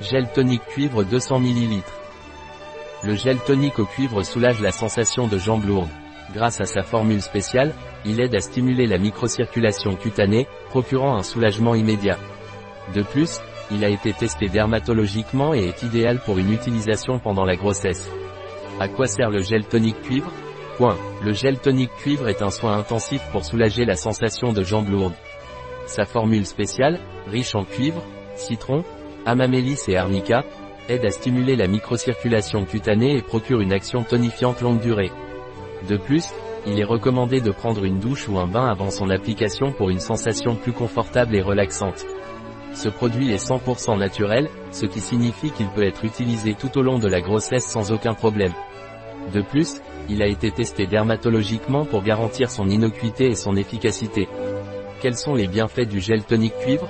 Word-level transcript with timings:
Gel 0.00 0.30
tonique 0.30 0.64
cuivre 0.66 1.04
200 1.04 1.40
ml. 1.40 1.82
Le 3.02 3.14
gel 3.14 3.38
tonique 3.38 3.78
au 3.78 3.86
cuivre 3.86 4.22
soulage 4.22 4.60
la 4.60 4.70
sensation 4.70 5.26
de 5.26 5.38
jambes 5.38 5.64
lourdes. 5.66 5.88
Grâce 6.34 6.60
à 6.60 6.66
sa 6.66 6.82
formule 6.82 7.22
spéciale, 7.22 7.72
il 8.04 8.20
aide 8.20 8.34
à 8.34 8.40
stimuler 8.40 8.86
la 8.86 8.98
microcirculation 8.98 9.96
cutanée, 9.96 10.46
procurant 10.68 11.16
un 11.16 11.22
soulagement 11.22 11.74
immédiat. 11.74 12.18
De 12.94 13.02
plus, 13.02 13.40
il 13.70 13.84
a 13.84 13.88
été 13.88 14.12
testé 14.12 14.48
dermatologiquement 14.48 15.54
et 15.54 15.64
est 15.64 15.82
idéal 15.82 16.20
pour 16.20 16.36
une 16.36 16.52
utilisation 16.52 17.18
pendant 17.18 17.44
la 17.44 17.56
grossesse. 17.56 18.10
À 18.78 18.88
quoi 18.88 19.06
sert 19.06 19.30
le 19.30 19.40
gel 19.40 19.64
tonique 19.64 20.02
cuivre? 20.02 20.30
Le 21.22 21.32
gel 21.32 21.58
tonique 21.58 21.94
cuivre 21.96 22.28
est 22.28 22.42
un 22.42 22.50
soin 22.50 22.76
intensif 22.76 23.22
pour 23.32 23.46
soulager 23.46 23.86
la 23.86 23.96
sensation 23.96 24.52
de 24.52 24.62
jambes 24.62 24.90
lourdes. 24.90 25.16
Sa 25.86 26.04
formule 26.04 26.44
spéciale, 26.44 27.00
riche 27.28 27.54
en 27.54 27.64
cuivre, 27.64 28.02
citron, 28.34 28.84
Amamélis 29.26 29.88
et 29.88 29.96
arnica, 29.96 30.44
aide 30.88 31.04
à 31.04 31.10
stimuler 31.10 31.56
la 31.56 31.66
microcirculation 31.66 32.64
cutanée 32.64 33.16
et 33.16 33.22
procure 33.22 33.60
une 33.60 33.72
action 33.72 34.04
tonifiante 34.04 34.60
longue 34.60 34.80
durée. 34.80 35.10
De 35.88 35.96
plus, 35.96 36.28
il 36.64 36.78
est 36.78 36.84
recommandé 36.84 37.40
de 37.40 37.50
prendre 37.50 37.84
une 37.84 37.98
douche 37.98 38.28
ou 38.28 38.38
un 38.38 38.46
bain 38.46 38.68
avant 38.68 38.90
son 38.90 39.10
application 39.10 39.72
pour 39.72 39.90
une 39.90 39.98
sensation 39.98 40.54
plus 40.54 40.72
confortable 40.72 41.34
et 41.34 41.42
relaxante. 41.42 42.06
Ce 42.72 42.88
produit 42.88 43.32
est 43.32 43.44
100% 43.44 43.98
naturel, 43.98 44.48
ce 44.70 44.86
qui 44.86 45.00
signifie 45.00 45.50
qu'il 45.50 45.68
peut 45.70 45.84
être 45.84 46.04
utilisé 46.04 46.54
tout 46.54 46.78
au 46.78 46.82
long 46.82 47.00
de 47.00 47.08
la 47.08 47.20
grossesse 47.20 47.66
sans 47.66 47.90
aucun 47.90 48.14
problème. 48.14 48.52
De 49.34 49.42
plus, 49.42 49.80
il 50.08 50.22
a 50.22 50.28
été 50.28 50.52
testé 50.52 50.86
dermatologiquement 50.86 51.84
pour 51.84 52.04
garantir 52.04 52.48
son 52.48 52.68
innocuité 52.68 53.26
et 53.26 53.34
son 53.34 53.56
efficacité. 53.56 54.28
Quels 55.00 55.16
sont 55.16 55.34
les 55.34 55.48
bienfaits 55.48 55.88
du 55.88 56.00
gel 56.00 56.22
tonique 56.22 56.56
cuivre? 56.58 56.88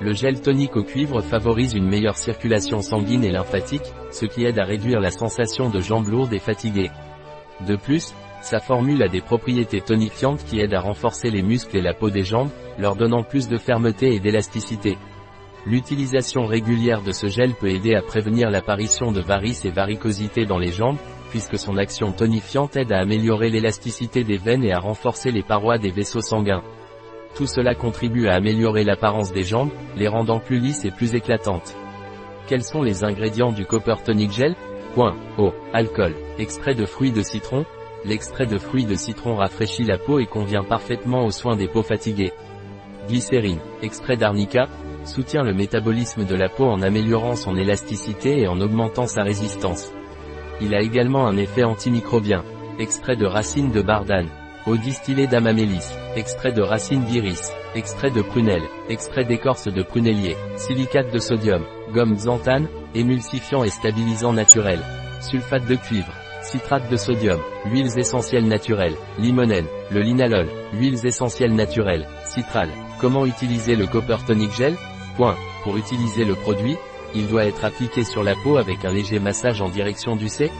Le 0.00 0.12
gel 0.14 0.40
tonique 0.40 0.76
au 0.76 0.82
cuivre 0.82 1.20
favorise 1.20 1.74
une 1.74 1.88
meilleure 1.88 2.16
circulation 2.16 2.80
sanguine 2.80 3.24
et 3.24 3.30
lymphatique, 3.30 3.92
ce 4.10 4.24
qui 4.24 4.44
aide 4.44 4.58
à 4.58 4.64
réduire 4.64 5.00
la 5.00 5.10
sensation 5.10 5.68
de 5.68 5.80
jambes 5.80 6.08
lourdes 6.08 6.32
et 6.32 6.38
fatiguées. 6.38 6.90
De 7.66 7.76
plus, 7.76 8.14
sa 8.40 8.58
formule 8.58 9.02
a 9.02 9.08
des 9.08 9.20
propriétés 9.20 9.82
tonifiantes 9.82 10.44
qui 10.44 10.60
aident 10.60 10.74
à 10.74 10.80
renforcer 10.80 11.30
les 11.30 11.42
muscles 11.42 11.76
et 11.76 11.82
la 11.82 11.92
peau 11.92 12.08
des 12.08 12.24
jambes, 12.24 12.48
leur 12.78 12.96
donnant 12.96 13.22
plus 13.22 13.48
de 13.48 13.58
fermeté 13.58 14.14
et 14.14 14.20
d'élasticité. 14.20 14.96
L'utilisation 15.66 16.46
régulière 16.46 17.02
de 17.02 17.12
ce 17.12 17.26
gel 17.26 17.52
peut 17.52 17.68
aider 17.68 17.94
à 17.94 18.00
prévenir 18.00 18.48
l'apparition 18.48 19.12
de 19.12 19.20
varices 19.20 19.66
et 19.66 19.70
varicosités 19.70 20.46
dans 20.46 20.58
les 20.58 20.72
jambes, 20.72 20.96
puisque 21.28 21.58
son 21.58 21.76
action 21.76 22.12
tonifiante 22.12 22.76
aide 22.76 22.92
à 22.92 22.98
améliorer 22.98 23.50
l'élasticité 23.50 24.24
des 24.24 24.38
veines 24.38 24.64
et 24.64 24.72
à 24.72 24.78
renforcer 24.78 25.30
les 25.30 25.42
parois 25.42 25.76
des 25.76 25.90
vaisseaux 25.90 26.22
sanguins. 26.22 26.62
Tout 27.34 27.46
cela 27.46 27.74
contribue 27.74 28.28
à 28.28 28.34
améliorer 28.34 28.84
l'apparence 28.84 29.32
des 29.32 29.44
jambes, 29.44 29.70
les 29.96 30.08
rendant 30.08 30.40
plus 30.40 30.58
lisses 30.58 30.84
et 30.84 30.90
plus 30.90 31.14
éclatantes. 31.14 31.76
Quels 32.46 32.64
sont 32.64 32.82
les 32.82 33.04
ingrédients 33.04 33.52
du 33.52 33.64
Copper 33.64 33.94
Tonic 34.04 34.32
Gel? 34.32 34.56
Point. 34.94 35.16
Eau. 35.38 35.52
Alcool. 35.72 36.14
Extrait 36.38 36.74
de 36.74 36.84
fruits 36.84 37.12
de 37.12 37.22
citron. 37.22 37.64
L'extrait 38.04 38.46
de 38.46 38.58
fruits 38.58 38.86
de 38.86 38.96
citron 38.96 39.36
rafraîchit 39.36 39.84
la 39.84 39.98
peau 39.98 40.18
et 40.18 40.26
convient 40.26 40.64
parfaitement 40.64 41.24
aux 41.24 41.30
soins 41.30 41.54
des 41.54 41.68
peaux 41.68 41.84
fatiguées. 41.84 42.32
Glycérine. 43.08 43.60
Extrait 43.82 44.16
d'arnica. 44.16 44.66
Soutient 45.04 45.44
le 45.44 45.54
métabolisme 45.54 46.24
de 46.24 46.34
la 46.34 46.48
peau 46.48 46.64
en 46.64 46.82
améliorant 46.82 47.36
son 47.36 47.56
élasticité 47.56 48.40
et 48.40 48.48
en 48.48 48.60
augmentant 48.60 49.06
sa 49.06 49.22
résistance. 49.22 49.92
Il 50.60 50.74
a 50.74 50.80
également 50.80 51.26
un 51.26 51.36
effet 51.36 51.62
antimicrobien. 51.62 52.44
Extrait 52.78 53.16
de 53.16 53.26
racines 53.26 53.70
de 53.70 53.80
bardane. 53.80 54.28
Eau 54.66 54.76
distillée 54.76 55.26
d'amamélis, 55.26 55.88
extrait 56.16 56.52
de 56.52 56.60
racine 56.60 57.02
d'iris, 57.04 57.50
extrait 57.74 58.10
de 58.10 58.20
prunelle, 58.20 58.68
extrait 58.90 59.24
d'écorce 59.24 59.68
de 59.68 59.82
prunellier, 59.82 60.36
silicate 60.56 61.10
de 61.12 61.18
sodium, 61.18 61.64
gomme 61.94 62.14
xanthane, 62.14 62.68
émulsifiant 62.94 63.64
et 63.64 63.70
stabilisant 63.70 64.34
naturel, 64.34 64.80
sulfate 65.22 65.64
de 65.64 65.76
cuivre, 65.76 66.12
citrate 66.42 66.90
de 66.90 66.96
sodium, 66.96 67.40
huiles 67.66 67.98
essentielles 67.98 68.46
naturelles, 68.46 68.96
limonène, 69.18 69.66
le 69.90 70.00
linalol, 70.00 70.48
huiles 70.74 71.06
essentielles 71.06 71.54
naturelles, 71.54 72.06
citral. 72.26 72.68
Comment 73.00 73.24
utiliser 73.24 73.76
le 73.76 73.86
Copper 73.86 74.18
Tonic 74.26 74.52
Gel? 74.52 74.76
Point. 75.16 75.36
Pour 75.64 75.78
utiliser 75.78 76.24
le 76.24 76.34
produit, 76.34 76.76
il 77.14 77.28
doit 77.28 77.46
être 77.46 77.64
appliqué 77.64 78.04
sur 78.04 78.22
la 78.22 78.34
peau 78.42 78.58
avec 78.58 78.84
un 78.84 78.92
léger 78.92 79.18
massage 79.18 79.62
en 79.62 79.70
direction 79.70 80.16
du 80.16 80.28
C. 80.28 80.50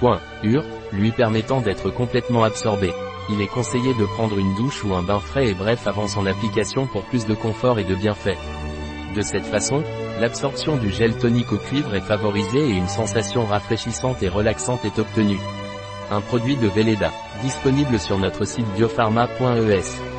Point. 0.00 0.20
Ur, 0.42 0.62
lui 0.92 1.10
permettant 1.10 1.60
d'être 1.60 1.90
complètement 1.90 2.44
absorbé 2.44 2.92
il 3.28 3.40
est 3.40 3.46
conseillé 3.46 3.94
de 3.94 4.04
prendre 4.04 4.38
une 4.38 4.54
douche 4.54 4.84
ou 4.84 4.94
un 4.94 5.02
bain 5.02 5.20
frais 5.20 5.48
et 5.48 5.54
bref 5.54 5.86
avant 5.86 6.06
son 6.06 6.26
application 6.26 6.86
pour 6.86 7.02
plus 7.04 7.26
de 7.26 7.34
confort 7.34 7.78
et 7.78 7.84
de 7.84 7.94
bienfaits. 7.94 8.38
De 9.14 9.22
cette 9.22 9.46
façon, 9.46 9.82
l'absorption 10.20 10.76
du 10.76 10.90
gel 10.90 11.16
tonique 11.16 11.52
au 11.52 11.58
cuivre 11.58 11.94
est 11.94 12.00
favorisée 12.00 12.68
et 12.68 12.76
une 12.76 12.88
sensation 12.88 13.46
rafraîchissante 13.46 14.22
et 14.22 14.28
relaxante 14.28 14.84
est 14.84 14.98
obtenue. 14.98 15.40
Un 16.10 16.20
produit 16.20 16.56
de 16.56 16.68
Veleda, 16.68 17.10
disponible 17.42 17.98
sur 17.98 18.18
notre 18.18 18.44
site 18.44 18.66
biopharma.es. 18.76 20.15